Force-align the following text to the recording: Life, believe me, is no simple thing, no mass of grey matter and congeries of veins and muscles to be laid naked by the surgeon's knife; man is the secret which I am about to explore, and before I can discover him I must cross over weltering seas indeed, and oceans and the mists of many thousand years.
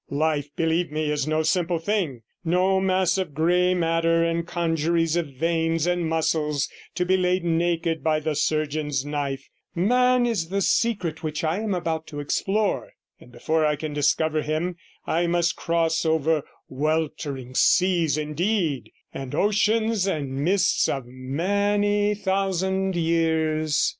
Life, 0.09 0.49
believe 0.55 0.91
me, 0.91 1.11
is 1.11 1.27
no 1.27 1.43
simple 1.43 1.77
thing, 1.77 2.23
no 2.43 2.79
mass 2.81 3.19
of 3.19 3.35
grey 3.35 3.75
matter 3.75 4.23
and 4.23 4.47
congeries 4.47 5.15
of 5.15 5.27
veins 5.35 5.85
and 5.85 6.09
muscles 6.09 6.67
to 6.95 7.05
be 7.05 7.15
laid 7.15 7.43
naked 7.43 8.03
by 8.03 8.19
the 8.19 8.33
surgeon's 8.33 9.05
knife; 9.05 9.47
man 9.75 10.25
is 10.25 10.49
the 10.49 10.61
secret 10.63 11.21
which 11.21 11.43
I 11.43 11.59
am 11.59 11.75
about 11.75 12.07
to 12.07 12.19
explore, 12.19 12.93
and 13.19 13.31
before 13.31 13.63
I 13.63 13.75
can 13.75 13.93
discover 13.93 14.41
him 14.41 14.75
I 15.05 15.27
must 15.27 15.55
cross 15.55 16.03
over 16.03 16.41
weltering 16.67 17.53
seas 17.53 18.17
indeed, 18.17 18.91
and 19.13 19.35
oceans 19.35 20.07
and 20.07 20.35
the 20.35 20.41
mists 20.41 20.89
of 20.89 21.03
many 21.05 22.15
thousand 22.15 22.95
years. 22.95 23.87